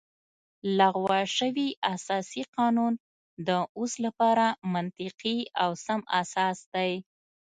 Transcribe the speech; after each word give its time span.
لغوه 0.79 1.19
شوی 1.37 1.69
اساسي 1.95 2.43
قانون 2.55 2.93
د 3.47 3.49
اوس 3.77 3.93
لپاره 4.05 4.45
منطقي 4.73 5.37
او 5.63 5.71
سم 5.85 6.01
اساس 6.21 6.57
دی 6.73 6.91